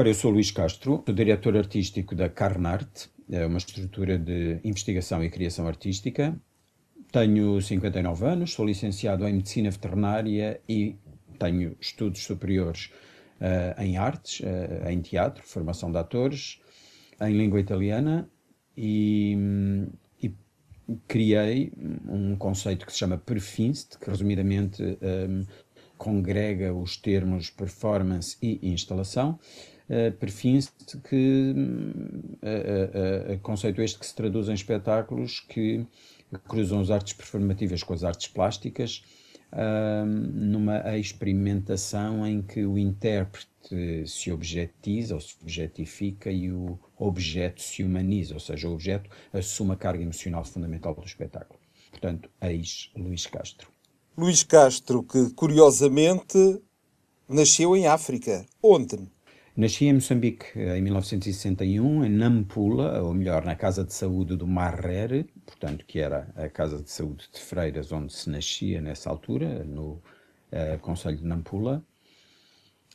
[0.00, 5.24] Ora, eu sou Luís Castro, sou diretor artístico da Carnart, é uma estrutura de investigação
[5.24, 6.40] e criação artística.
[7.10, 10.94] Tenho 59 anos, sou licenciado em Medicina Veterinária e
[11.36, 12.92] tenho estudos superiores
[13.40, 16.60] uh, em artes, uh, em teatro, formação de atores,
[17.20, 18.30] em língua italiana
[18.76, 19.36] e,
[20.22, 20.32] e,
[21.08, 21.72] criei
[22.08, 25.44] um conceito que se chama Perfinst, que resumidamente um,
[25.96, 29.40] congrega os termos performance e instalação.
[29.88, 31.54] Uh, Perfinst, que
[32.42, 35.86] uh, conceito este que se traduz em espetáculos que
[36.46, 39.02] cruzam as artes performativas com as artes plásticas,
[40.04, 43.48] numa experimentação em que o intérprete
[44.06, 49.72] se objetiza ou se objetifica e o objeto se humaniza, ou seja, o objeto assume
[49.72, 51.58] a carga emocional fundamental do espetáculo.
[51.90, 53.70] Portanto, eis Luís Castro.
[54.18, 56.60] Luís Castro, que curiosamente
[57.26, 58.44] nasceu em África.
[58.62, 58.98] Onde?
[59.58, 65.24] Nasci em Moçambique em 1961, em Nampula, ou melhor, na Casa de Saúde do Marrere,
[65.44, 69.94] portanto, que era a Casa de Saúde de Freiras, onde se nascia nessa altura, no
[70.52, 71.82] uh, Conselho de Nampula.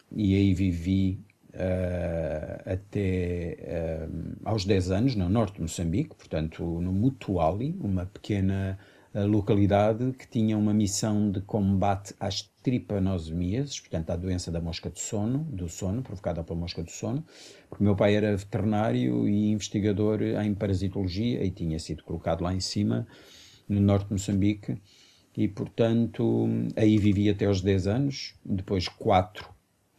[0.10, 6.94] E aí vivi uh, até uh, aos 10 anos, no norte de Moçambique, portanto, no
[6.94, 8.80] Mutuali, uma pequena
[9.14, 15.00] localidade que tinha uma missão de combate às tripanosemias, portanto à doença da mosca de
[15.00, 17.24] sono, do sono, provocada pela mosca do sono,
[17.70, 22.60] porque meu pai era veterinário e investigador em parasitologia e tinha sido colocado lá em
[22.60, 23.08] cima,
[23.70, 24.82] no norte de Moçambique,
[25.38, 29.48] e portanto aí vivi até aos 10 anos, depois quatro,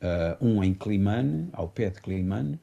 [0.01, 2.59] uh, um em Climane, ao pé de Climane,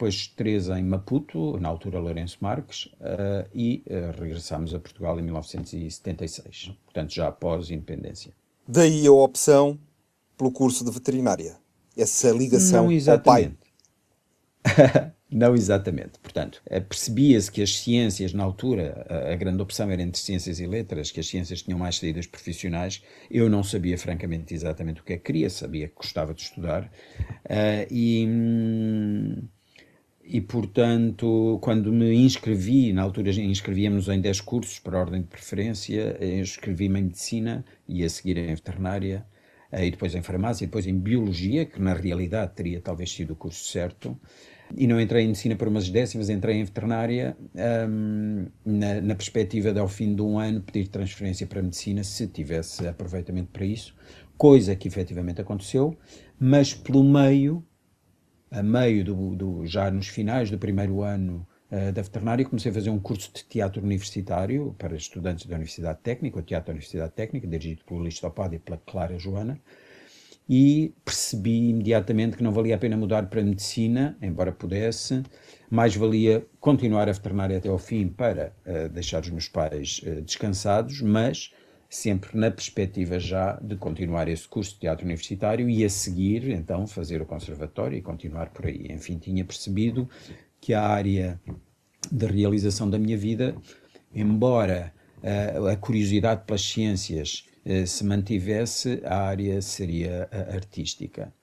[0.00, 5.22] depois três em Maputo, na altura Lourenço Marques, uh, e uh, regressámos a Portugal em
[5.22, 8.32] 1976, portanto já após independência.
[8.66, 9.78] Daí a opção
[10.38, 11.58] pelo curso de veterinária,
[11.94, 13.58] essa ligação Não exatamente.
[14.64, 15.12] ao pai.
[15.30, 16.18] Não exatamente.
[16.20, 20.58] Portanto, eh, percebia-se que as ciências, na altura, a, a, grande opção era entre ciências
[20.58, 23.00] e letras, que as ciências tinham mais saídas profissionais.
[23.30, 26.90] Eu não sabia, francamente, exatamente o que é que queria, sabia que gostava de estudar.
[27.44, 28.26] Uh, e.
[28.26, 29.48] Hum,
[30.32, 36.16] e, portanto, quando me inscrevi, na altura inscrevíamos em 10 cursos por ordem de preferência,
[36.40, 39.26] inscrevi-me em Medicina e a seguir em Veterinária,
[39.72, 43.36] e depois em Farmácia, e depois em Biologia, que na realidade teria talvez sido o
[43.36, 44.16] curso certo.
[44.76, 47.36] E não entrei em Medicina por umas décimas, entrei em Veterinária
[47.88, 52.28] um, na, na perspectiva de, ao fim de um ano, pedir transferência para Medicina, se
[52.28, 53.96] tivesse aproveitamento para isso,
[54.38, 55.98] coisa que efetivamente aconteceu,
[56.38, 57.64] mas pelo meio
[58.50, 62.74] a meio do, do, já nos finais do primeiro ano uh, da veterinária, comecei a
[62.74, 67.12] fazer um curso de teatro universitário para estudantes da Universidade Técnica, o Teatro da Universidade
[67.12, 69.60] Técnica, dirigido pelo Luís Topado e pela Clara Joana,
[70.48, 75.22] e percebi imediatamente que não valia a pena mudar para a medicina, embora pudesse,
[75.70, 80.20] mais valia continuar a veterinária até ao fim para uh, deixar os meus pais uh,
[80.22, 81.52] descansados, mas
[81.90, 86.86] sempre na perspectiva já de continuar esse curso de teatro universitário e a seguir, então,
[86.86, 88.86] fazer o conservatório e continuar por aí.
[88.90, 90.08] Enfim, tinha percebido
[90.60, 91.40] que a área
[92.10, 93.56] de realização da minha vida,
[94.14, 101.34] embora uh, a curiosidade pelas ciências uh, se mantivesse, a área seria uh, artística.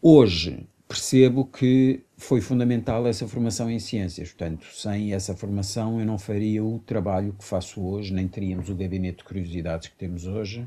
[0.00, 4.30] Hoje, percebo que foi fundamental essa formação em ciências.
[4.30, 8.74] Portanto, sem essa formação eu não faria o trabalho que faço hoje, nem teríamos o
[8.74, 10.66] gabinete de curiosidades que temos hoje,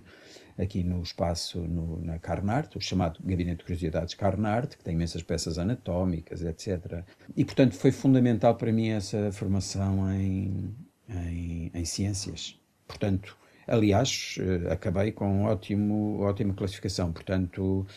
[0.57, 5.23] aqui no espaço no, na Carnart, o chamado Gabinete de Curiosidades Carnart, que tem imensas
[5.23, 7.03] peças anatómicas, etc.
[7.35, 10.75] E, portanto, foi fundamental para mim essa formação em,
[11.09, 12.59] em, em ciências.
[12.87, 13.35] Portanto,
[13.67, 17.11] aliás, eh, acabei com ótimo, ótima classificação.
[17.11, 17.87] Portanto,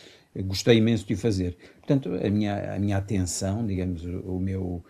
[0.43, 1.57] gostei imenso de o fazer.
[1.77, 4.83] Portanto, a minha, a minha atenção, digamos, o, meu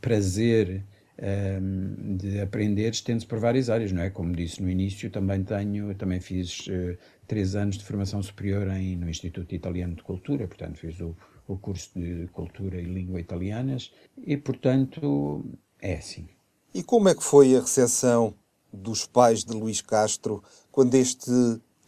[0.00, 0.84] prazer
[1.18, 4.10] um, ehm, de aprender estende-se por várias áreas, não é?
[4.10, 8.96] Como disse no início, também tenho, também fiz uh, três anos de formação superior em,
[8.96, 11.16] no Instituto Italiano de Cultura, portanto fiz o,
[11.46, 15.44] o curso de Cultura e Língua Italianas e, portanto,
[15.80, 16.28] é assim.
[16.72, 18.34] E como é que foi a recepção
[18.72, 21.30] dos pais de Luís Castro quando este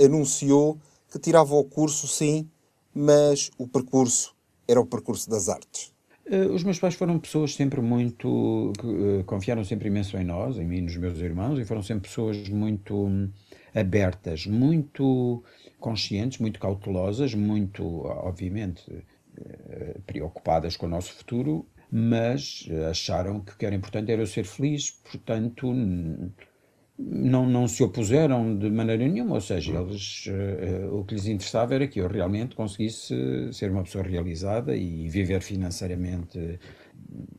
[0.00, 0.78] anunciou
[1.10, 2.48] que tirava o curso, sim,
[2.94, 4.34] mas o percurso
[4.66, 5.92] era o percurso das artes.
[6.26, 8.72] Eh, os meus pais foram pessoas sempre muito.
[8.82, 12.08] Eh, confiaram sempre imenso em nós, em mim e nos meus irmãos, e foram sempre
[12.08, 13.28] pessoas muito hum,
[13.74, 15.42] abertas, muito
[15.80, 18.84] conscientes, muito cautelosas, muito, obviamente,
[19.36, 24.26] eh, preocupadas com o nosso futuro, mas acharam que o que era importante era eu
[24.26, 25.70] ser feliz, portanto
[27.04, 31.74] não, não se opuseram de maneira nenhuma, ou seja, eles, uh, o que lhes interessava
[31.74, 33.14] era que eu realmente conseguisse
[33.52, 36.58] ser uma pessoa realizada e viver financeiramente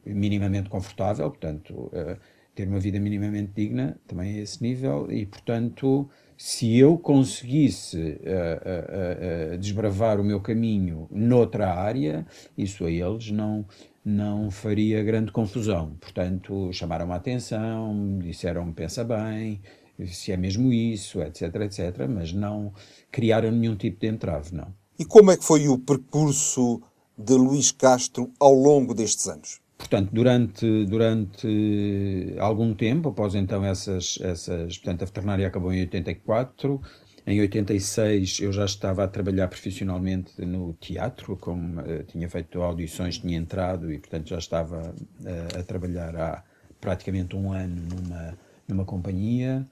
[0.06, 2.18] minimamente confortável, portanto, uh,
[2.54, 6.07] ter uma vida minimamente digna, também a esse nível, e portanto,
[6.38, 12.25] se eu conseguisse uh, desbravar o meu caminho noutra área,
[12.57, 13.65] isso a eles não
[14.03, 15.95] não faria grande confusão.
[16.00, 19.61] Portanto, chamaram a atenção, disseram-me pensa bem,
[20.07, 22.73] se é mesmo isso, etc, etc, mas não
[23.11, 24.73] criaram nenhum tipo de entrave, não.
[24.97, 26.81] E como é que foi o percurso
[27.17, 29.63] de Luís Castro ao longo destes anos?
[29.77, 34.77] Portanto, durante, durante algum tempo, após então essas, essas.
[34.77, 36.79] Portanto, a veterinária acabou em 84,
[37.25, 43.18] em 86 eu já estava a trabalhar profissionalmente no teatro, como uh, tinha feito audições,
[43.18, 46.44] tinha entrado e, portanto, já estava uh, a trabalhar há
[46.81, 48.38] praticamente um ano numa,
[48.68, 49.66] numa companhia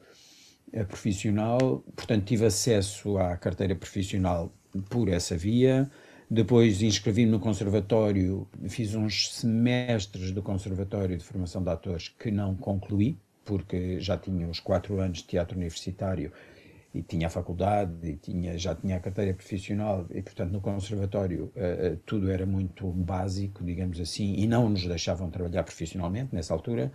[0.73, 1.83] uh, profissional.
[1.93, 4.53] Portanto, tive acesso à carteira profissional
[4.89, 5.91] por essa via.
[6.29, 12.55] Depois inscrevi-me no conservatório, fiz uns semestres do conservatório de formação de atores que não
[12.55, 16.31] concluí, porque já tinha os quatro anos de teatro universitário
[16.93, 21.51] e tinha a faculdade e tinha, já tinha a carteira profissional e, portanto, no conservatório
[21.55, 26.53] uh, uh, tudo era muito básico, digamos assim, e não nos deixavam trabalhar profissionalmente nessa
[26.53, 26.91] altura.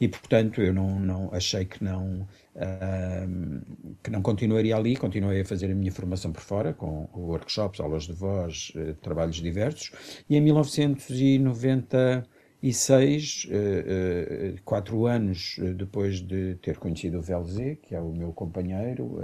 [0.00, 2.26] E, portanto, eu não, não achei que não,
[2.56, 7.78] uh, que não continuaria ali, continuei a fazer a minha formação por fora, com workshops,
[7.78, 9.92] aulas de voz, trabalhos diversos,
[10.28, 12.26] e em 1990
[12.62, 18.12] e seis, uh, uh, quatro anos depois de ter conhecido o Velzé, que é o
[18.12, 19.18] meu companheiro,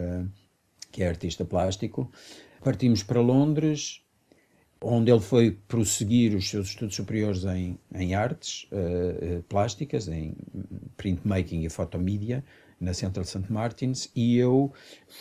[0.92, 2.10] que é artista plástico,
[2.62, 4.00] partimos para Londres,
[4.80, 8.68] onde ele foi prosseguir os seus estudos superiores em, em artes
[9.48, 10.36] plásticas, em
[10.96, 12.44] printmaking e fotomídia,
[12.80, 13.50] na Central St.
[13.50, 14.72] Martins, e eu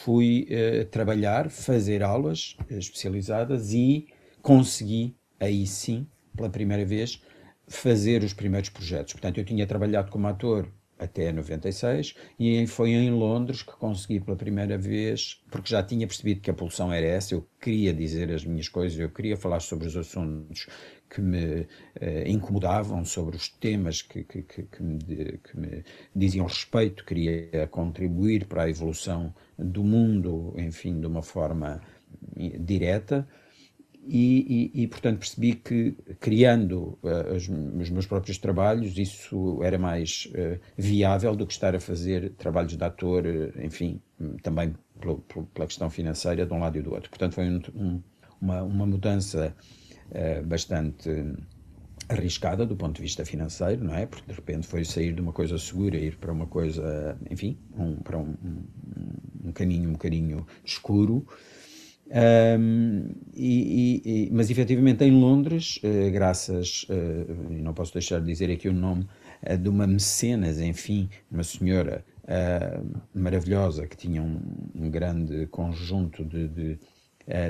[0.03, 0.47] fui
[0.91, 4.07] trabalhar, fazer aulas especializadas e
[4.41, 6.05] consegui, aí sim,
[6.35, 7.21] pela primeira vez,
[7.67, 9.13] fazer os primeiros projetos.
[9.13, 14.37] Portanto, eu tinha trabalhado como ator até 96 e foi em Londres que consegui pela
[14.37, 18.45] primeira vez, porque já tinha percebido que a pulsão era essa, eu queria dizer as
[18.45, 20.67] minhas coisas, eu queria falar sobre os assuntos
[21.09, 21.67] que me
[21.99, 25.83] eh, incomodavam, sobre os temas que, que, que, que, me, que me
[26.15, 31.81] diziam respeito, queria contribuir para a evolução do mundo, enfim, de uma forma
[32.59, 33.27] direta.
[34.05, 39.77] E, e, e, portanto percebi que criando uh, os, os, meus próprios trabalhos isso era
[39.77, 44.01] mais uh, viável do que estar a fazer trabalhos de ator, uh, enfim,
[44.41, 47.09] também pelo, pelo, pela questão financeira de um lado e do outro.
[47.09, 48.01] Portanto foi um, um,
[48.41, 49.55] uma, uma, mudança
[50.45, 51.09] bastante
[52.09, 54.05] arriscada do ponto de vista financeiro, não é?
[54.05, 57.95] Porque de repente foi sair de uma coisa segura ir para uma coisa, enfim, um,
[57.95, 58.35] para um,
[59.45, 61.25] um caminho um bocadinho escuro.
[62.05, 68.51] Um, e, e, mas efetivamente em Londres, uh, graças, uh, não posso deixar de dizer
[68.51, 69.07] aqui o nome
[69.49, 72.05] uh, de uma mecenas, enfim, uma senhora
[73.13, 74.39] maravilhosa que tinha um,
[74.73, 76.79] um grande conjunto de, de,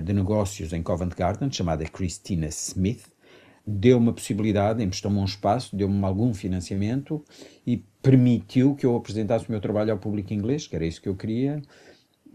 [0.04, 3.06] de, negócios em Covent Garden, chamada Christina Smith,
[3.68, 7.24] deu-me a possibilidade, emprestou-me um espaço, deu-me algum financiamento
[7.68, 11.08] e permitiu que eu apresentasse o meu trabalho ao público inglês, que era isso que
[11.08, 11.62] eu queria,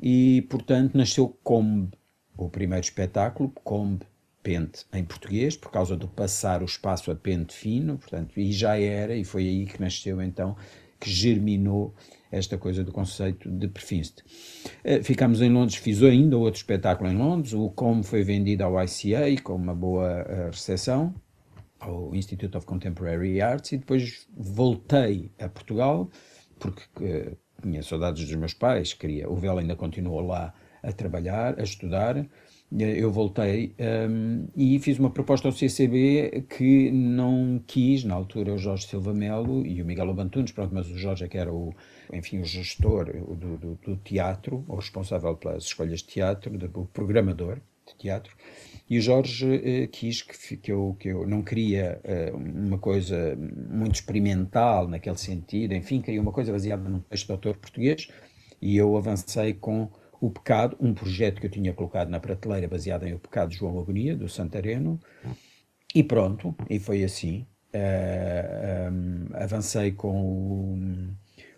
[0.00, 1.90] e portanto nasceu como
[2.38, 4.06] o primeiro espetáculo, Combe
[4.40, 8.78] Pente em português, por causa do passar o espaço a pente fino, portanto, e já
[8.78, 10.56] era, e foi aí que nasceu então,
[10.98, 11.92] que germinou
[12.30, 14.22] esta coisa do conceito de Perfiste.
[14.84, 18.82] Eh, ficámos em Londres, fiz ainda outro espetáculo em Londres, o Como foi vendido ao
[18.82, 21.14] ICA, com uma boa uh, recepção,
[21.80, 26.08] ao Institute of Contemporary Arts, e depois voltei a Portugal,
[26.58, 31.58] porque uh, tinha saudades dos meus pais, queria, o Vela ainda continuou lá a trabalhar,
[31.58, 32.26] a estudar.
[32.70, 33.74] Eu voltei
[34.10, 39.14] um, e fiz uma proposta ao CCB que não quis, na altura, o Jorge Silva
[39.14, 41.74] Melo e o Miguel Abantunes, pronto, mas o Jorge é que era o,
[42.12, 47.56] enfim, o gestor do, do, do teatro, o responsável pelas escolhas de teatro, o programador
[47.86, 48.36] de teatro,
[48.90, 53.34] e o Jorge uh, quis que, que, eu, que eu não queria uh, uma coisa
[53.36, 58.08] muito experimental naquele sentido, enfim, queria uma coisa baseada num texto de autor português,
[58.60, 59.88] e eu avancei com
[60.20, 63.56] o Pecado, um projeto que eu tinha colocado na prateleira baseado em O Pecado de
[63.56, 64.98] João Agonia, do Santareno,
[65.94, 67.46] e pronto, e foi assim.
[67.68, 70.78] Uh, eh, um, avancei com o,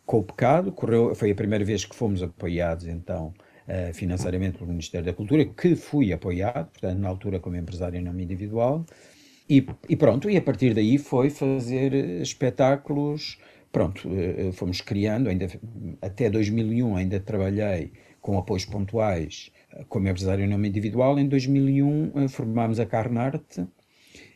[0.05, 3.33] com o Pecado, correu, foi a primeira vez que fomos apoiados então
[3.69, 8.03] uh, financeiramente pelo Ministério da Cultura, que fui apoiado, portanto na altura como empresário em
[8.03, 8.85] nome individual,
[9.49, 13.39] e, e pronto, e a partir daí foi fazer espetáculos.
[13.73, 15.47] Pronto, uh, fomos criando, ainda,
[16.03, 19.51] até 2001 ainda trabalhei com apoios pontuais
[19.89, 21.19] como empresário em nome individual.
[21.19, 23.67] Em 2001 formámos a Carnarte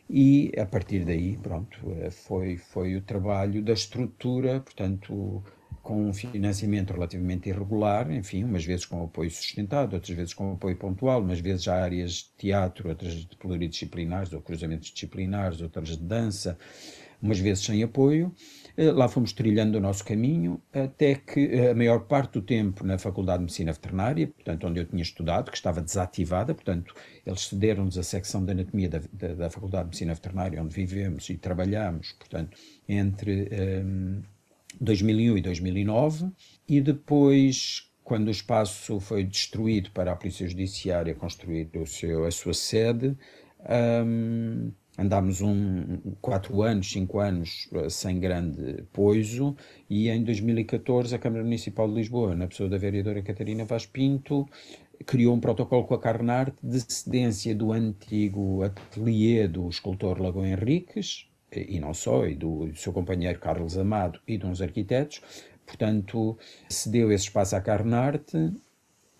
[0.09, 1.79] e a partir daí, pronto,
[2.11, 5.43] foi, foi o trabalho da estrutura, portanto,
[5.81, 10.75] com um financiamento relativamente irregular, enfim, umas vezes com apoio sustentado, outras vezes com apoio
[10.75, 16.03] pontual, umas vezes já áreas de teatro, outras de pluridisciplinares ou cruzamentos disciplinares, outras de
[16.03, 16.57] dança,
[17.21, 18.33] umas vezes sem apoio.
[18.77, 22.85] Eh, lá fomos trilhando o nosso caminho, até que eh, a maior parte do tempo
[22.85, 26.93] na Faculdade de Medicina Veterinária, portanto, onde eu tinha estudado, que estava desativada, portanto,
[27.25, 31.29] eles cederam-nos a secção de Anatomia da, da, da, Faculdade de Medicina Veterinária, onde vivemos
[31.29, 33.49] e trabalhamos, portanto, entre.
[33.51, 34.35] Um, ehm,
[34.79, 36.31] 2001 e 2009,
[36.67, 42.31] e depois, quando o espaço foi destruído para a Polícia Judiciária construir o seu, a
[42.31, 43.15] sua sede,
[44.05, 49.55] um, andámos um, quatro anos, cinco anos eh, sem grande poiso,
[49.89, 54.47] e em 2014 a Câmara Municipal de Lisboa, na pessoa da vereadora Catarina Vaz Pinto,
[55.05, 61.27] criou um protocolo com a Carnarte de cedência do antigo ateliê do escultor Lagoa Henriques,
[61.51, 65.21] e não só, e do, do seu companheiro Carlos Amado e de uns arquitetos.
[65.65, 66.37] Portanto,
[66.69, 68.53] se deu esse espaço à Carnarte,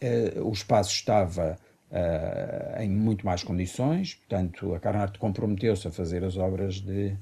[0.01, 1.57] eh, o espaço estava
[1.97, 7.15] eh, em muito mais condições, portanto, a Carnarte comprometeu-se a fazer as obras de,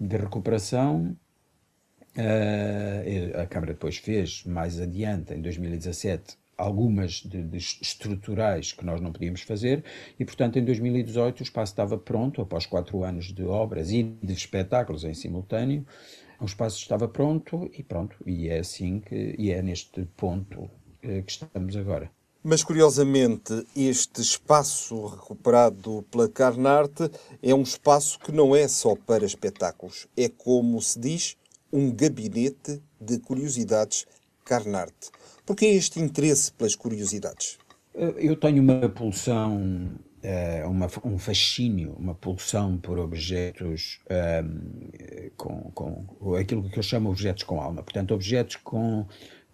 [0.00, 1.14] de recuperação.
[2.16, 9.02] Eh, a Câmara depois fez, mais adiante, em 2017, algumas de, de, estruturais que nós
[9.02, 9.84] não podíamos fazer
[10.18, 14.32] e, portanto, em 2018 o espaço estava pronto, após quatro anos de obras e de
[14.32, 15.86] espetáculos em simultâneo,
[16.40, 20.70] o espaço estava pronto e pronto, e é assim que, e é neste ponto
[21.02, 22.10] eh, que estamos agora.
[22.48, 27.10] Mas, curiosamente, este espaço recuperado pela Carnarte
[27.42, 30.06] é um espaço que não é só para espetáculos.
[30.16, 31.36] É, como se diz,
[31.72, 34.06] um gabinete de curiosidades
[34.44, 35.10] Carnarte.
[35.44, 37.58] Por que este interesse pelas curiosidades?
[37.92, 39.90] Eu tenho uma pulsão,
[40.22, 46.82] eh, uma, um fascínio, uma pulsão por objetos um, ehm, com, com aquilo que eu
[46.84, 47.82] chamo objetos com alma.
[47.82, 49.04] Portanto, objetos com,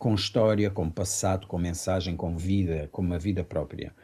[0.02, 3.94] com história, com passado, com mensagem, com vida, com uma vida própria.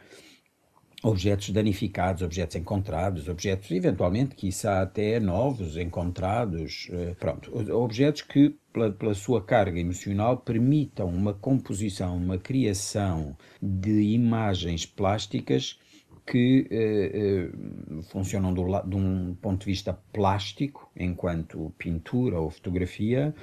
[1.03, 8.91] Objetos danificados, objetos encontrados, objetos eventualmente, quiçá até novos, encontrados, eh, pronto, objetos que, pela,
[8.93, 15.77] pela, sua carga emocional, permitam uma composição, uma criação de imagens plásticas
[16.25, 23.35] que eh, eh, funcionam do, de um ponto de vista plástico, enquanto pintura ou fotografia,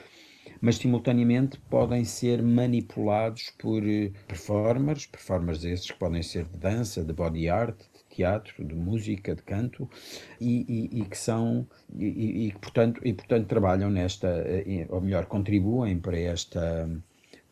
[0.67, 7.05] mas simultaneamente podem ser manipulados por eh, performers, performers esses que podem ser de dança,
[7.05, 9.89] de body art, de teatro, de música, de canto,
[10.41, 15.27] e, e, e que são, e, e, portanto, e portanto trabalham nesta, eh, ou melhor,
[15.27, 16.91] contribuem para, esta,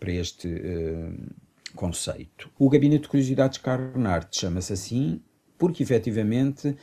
[0.00, 1.14] para este uh,
[1.76, 2.50] conceito.
[2.58, 5.22] O Gabinete de Curiosidades Carnart chama-se assim
[5.56, 6.76] porque efetivamente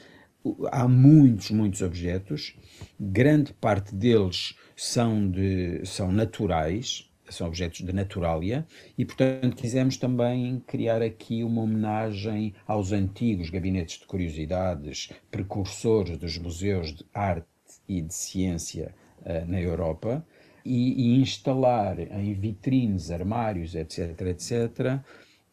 [0.72, 2.56] há muitos, muitos objetos,
[3.00, 8.66] grande parte deles são, de, são naturais, são objetos de naturalia,
[8.98, 16.38] e portanto quisemos também criar aqui uma homenagem aos antigos gabinetes de curiosidades, precursores dos
[16.38, 17.48] museus de arte
[17.88, 20.26] e de ciência uh, na Europa,
[20.64, 25.02] e, e instalar em vitrines, armários, etc., etc.,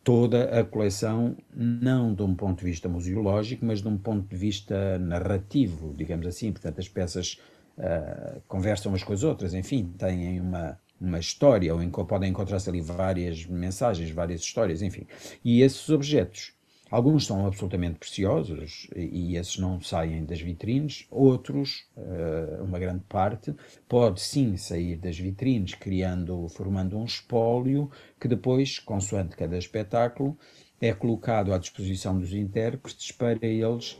[0.08, 4.34] toda a coleção, não de um ponto de vista museológico, mas de um ponto de
[4.34, 6.50] vista narrativo, digamos assim.
[6.50, 7.38] Portanto, as peças
[7.76, 12.80] uh, conversam umas com as outras, enfim, têm uma, uma história, ou podem encontrar-se ali
[12.80, 15.06] várias mensagens, várias histórias, enfim.
[15.44, 16.54] E esses objetos,
[16.90, 23.54] alguns são absolutamente preciosos e, esses não saem das vitrines, outros, uh, uma grande parte,
[23.88, 27.90] pode sim sair das vitrines, criando, formando um espólio
[28.20, 30.36] que depois, consoante cada espetáculo,
[30.80, 33.98] é colocado à disposição dos intérpretes para eles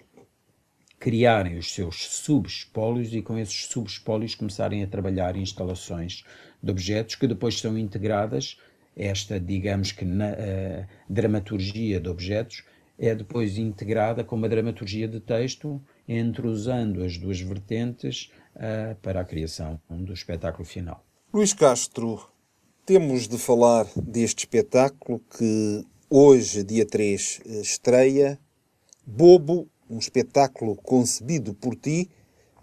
[0.98, 6.24] criarem os seus subespólios e com esses subespólios começarem a trabalhar instalações
[6.62, 8.58] de objetos que depois são integradas.
[8.96, 12.64] Esta, digamos que, na uh, dramaturgia de objetos
[12.98, 19.24] é depois integrada com uma dramaturgia de texto, entrosando as duas vertentes uh, para a
[19.24, 21.04] criação do espetáculo final.
[21.32, 22.28] Luís Castro,
[22.84, 28.38] temos de falar deste espetáculo que hoje, dia 3, estreia.
[29.06, 32.10] Bobo um espetáculo concebido por ti,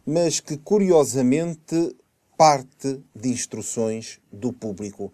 [0.06, 1.96] mas que curiosamente
[2.38, 5.12] parte de instruções do público.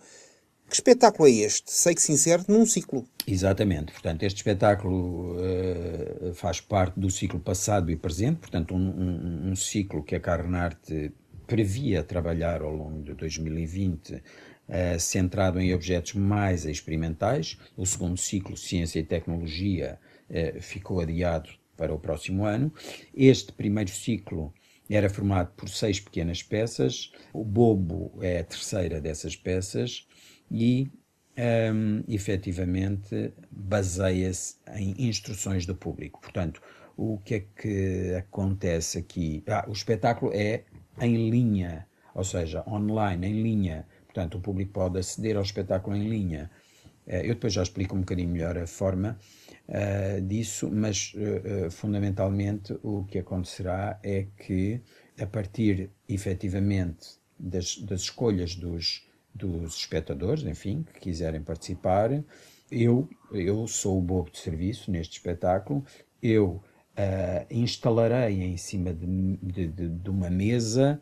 [0.71, 1.69] Que espetáculo é este?
[1.69, 3.05] Sei que se insere num ciclo.
[3.27, 3.91] Exatamente.
[3.91, 9.55] Portanto, este espetáculo uh, faz parte do ciclo passado e presente, portanto, um, um, um
[9.55, 11.11] ciclo que a Carnarte
[11.45, 14.23] previa trabalhar ao longo de 2020
[14.69, 17.57] Uh, centrado em objetos mais experimentais.
[17.75, 19.99] O segundo ciclo, Ciência e Tecnologia,
[20.29, 22.73] uh, ficou adiado para o próximo ano.
[23.13, 24.53] Este primeiro ciclo
[24.89, 27.11] era formado por seis pequenas peças.
[27.33, 30.07] O Bobo é a terceira dessas peças
[30.51, 30.91] e
[31.73, 36.19] um, efetivamente baseia-se em instruções do público.
[36.21, 36.61] Portanto,
[36.97, 39.43] o que é que acontece aqui?
[39.47, 40.65] Ah, o espetáculo é
[40.99, 43.87] em linha, ou seja, online, em linha.
[44.05, 46.51] Portanto, o público pode aceder ao espetáculo em linha.
[47.07, 49.17] Eh, eu depois já explico um bocadinho melhor a forma
[49.69, 54.81] uh, disso, mas uh, fundamentalmente o que acontecerá é que,
[55.19, 62.11] a partir efetivamente das, das escolhas dos, dos espectadores, enfim, que quiserem participar.
[62.71, 65.83] Eu, eu sou o bobo de serviço neste espetáculo,
[66.21, 69.05] eu uh, instalarei em cima de,
[69.41, 71.01] de, de, de, uma mesa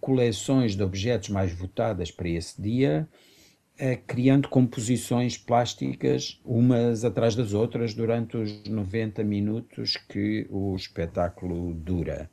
[0.00, 3.08] coleções de objetos mais votadas para esse dia,
[3.74, 11.74] uh, criando composições plásticas umas atrás das outras durante os 90 minutos que o espetáculo
[11.74, 12.30] dura.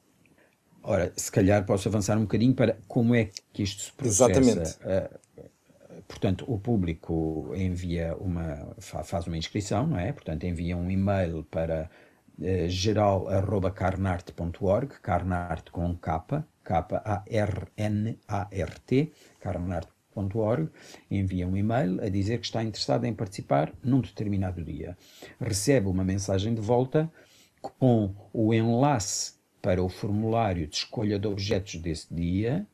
[0.84, 4.32] Ora, se calhar posso avançar um bocadinho para como é que isto se processa.
[4.32, 4.77] Exatamente.
[4.77, 5.27] Uh,
[6.08, 10.14] portanto, o público envia uma, faz uma inscrição, não é?
[10.14, 11.90] Portanto, envia um e-mail para
[12.40, 17.14] uh, geral.carnart.org, carnart com capa, K-A-R-N-A-R-T,
[19.40, 20.70] carnart.org,
[21.10, 24.98] envia um e-mail a dizer que está interessado em participar num determinado dia.
[25.40, 27.10] Recebe uma mensagem de volta
[27.62, 32.66] com o enlace para o formulário de escolha de objetos desse dia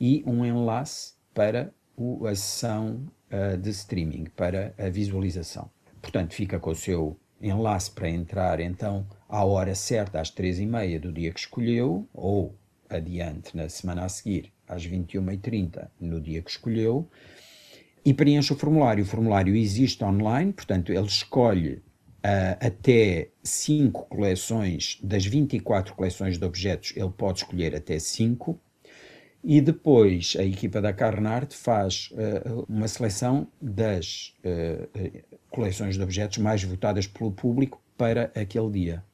[0.00, 5.70] e um enlace para o, a sessão uh, de streaming, para a visualização.
[6.00, 10.66] Portanto, fica com o seu enlace para entrar então à hora certa, às três e
[10.66, 12.54] meia do dia que escolheu, ou
[12.88, 17.08] adiante na semana a seguir, às 21h30, no dia que escolheu,
[18.04, 19.02] e preenche o formulário.
[19.02, 21.82] O formulário existe online, portanto, ele escolhe
[22.26, 28.58] uh, até 5 coleções, das 24 coleções de objetos, ele pode escolher até 5.
[29.48, 36.38] E depois a equipa da Carnart faz uh, uma seleção das uh, coleções de objetos
[36.38, 39.04] mais votadas pelo público para aquele dia.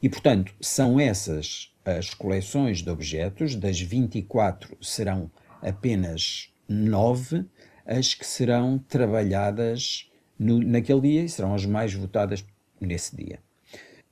[0.00, 5.28] E, portanto, são essas as coleções de objetos, das 24 serão
[5.60, 7.44] apenas 9
[7.84, 12.44] as que serão trabalhadas no, naquele dia e serão as mais votadas
[12.80, 13.40] nesse dia.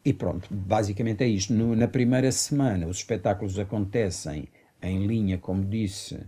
[0.04, 1.52] E pronto, basicamente é isto.
[1.52, 4.48] No, na primeira semana, os espetáculos acontecem
[4.82, 6.18] em linha, como disse,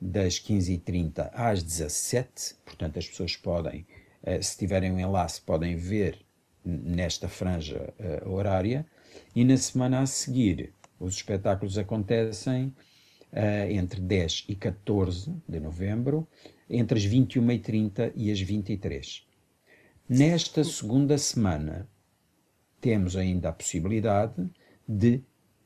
[0.00, 3.86] das 15h30 às 17 portanto, as pessoas podem,
[4.22, 6.24] eh, se tiverem um enlace, podem ver
[6.64, 8.86] nesta franja uh, horária.
[9.34, 12.66] E na semana a seguir, os espetáculos acontecem
[13.32, 16.28] uh, entre 10 e 14 de novembro,
[16.68, 19.26] entre as 21h30 e as 23
[20.08, 21.88] Nesta segunda semana,
[22.80, 24.48] temos ainda a possibilidade
[24.86, 25.22] de,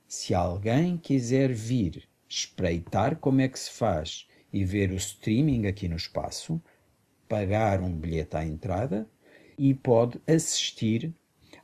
[0.09, 5.88] se alguém quiser vir espreitar como é que se faz e ver o streaming aqui
[5.88, 6.61] no espaço,
[7.29, 9.07] pagar um bilhete à entrada
[9.59, 11.14] e pode assistir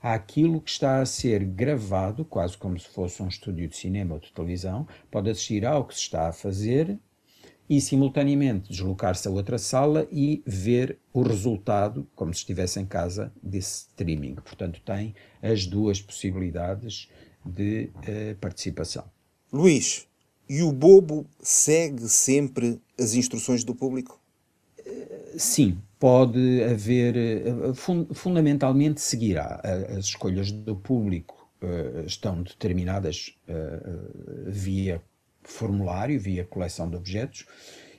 [0.02, 4.20] àquilo que está a ser gravado, quase como se fosse um estúdio de cinema ou
[4.20, 6.98] de televisão, pode assistir ao que se está a fazer
[7.68, 13.32] e simultaneamente deslocar-se a outra sala e ver o resultado como se estivesse em casa
[13.42, 14.36] desse streaming.
[14.36, 17.10] Portanto, tem as duas possibilidades
[17.44, 19.04] de uh, participação.
[19.52, 20.08] Luís,
[20.48, 24.20] e o bobo segue sempre as instruções do público?
[25.36, 27.52] Sim, pode haver, eh,
[28.12, 29.60] fundamentalmente seguirá.
[29.96, 35.00] As escolhas do público uh, estão determinadas uh, via
[35.42, 37.46] formulário, via coleção de objetos,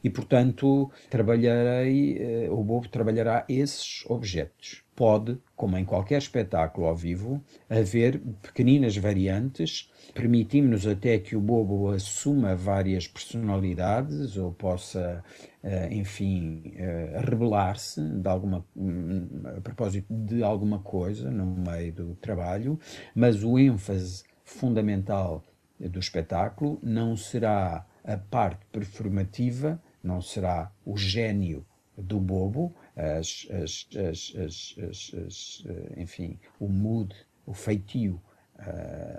[0.03, 4.81] e, portanto, trabalharei, eh, o Bobo trabalhará esses objetos.
[4.95, 11.91] Pode, como em qualquer espetáculo ao vivo, haver pequeninas variantes, permitindo-nos até que o Bobo
[11.91, 15.23] assuma várias personalidades ou possa,
[15.63, 19.27] eh, enfim, eh, rebelar-se hum,
[19.58, 22.77] a propósito de alguma coisa no meio do trabalho,
[23.15, 25.41] mas o ênfase fundamental
[25.79, 31.65] do espetáculo não será a parte performativa, não será o gênio
[31.97, 33.88] do bobo, as, as,
[34.36, 38.21] as, eh, enfim, o mood, o feitio,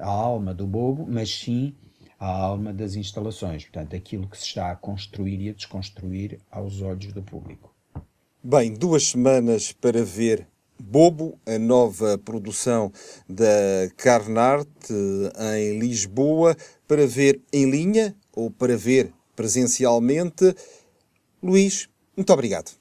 [0.00, 1.74] a alma do bobo, mas sim
[2.18, 6.82] a alma das instalações, portanto, aquilo que se está a construir e a desconstruir aos
[6.82, 7.74] olhos do público.
[8.42, 10.46] Bem, duas semanas para ver
[10.82, 12.90] Bobo, a nova produção
[13.28, 14.68] da Carnart
[15.58, 16.56] em Lisboa,
[16.88, 20.54] para ver em linha ou para ver presencialmente.
[21.42, 22.80] Luís, muito obrigado.